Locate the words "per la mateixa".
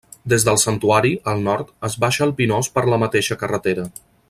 2.79-3.39